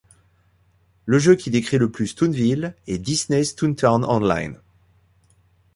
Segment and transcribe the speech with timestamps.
[1.05, 4.57] Le jeu qui décrit le plus Toonville est Disney's Toontown Online.